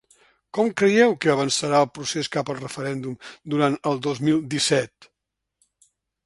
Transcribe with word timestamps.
Com 0.57 0.69
creieu 0.79 1.11
que 1.25 1.31
avançarà 1.33 1.81
el 1.85 1.89
procés 1.97 2.29
cap 2.37 2.49
al 2.53 2.57
referèndum 2.63 3.13
durant 3.55 3.77
el 3.93 4.01
dos 4.07 4.23
mil 4.29 4.41
disset? 4.55 5.11